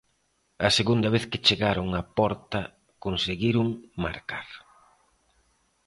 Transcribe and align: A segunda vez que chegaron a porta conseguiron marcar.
A 0.67 0.69
segunda 0.79 1.09
vez 1.15 1.23
que 1.31 1.43
chegaron 1.47 1.87
a 2.01 2.03
porta 2.17 2.61
conseguiron 3.03 3.67
marcar. 4.03 4.47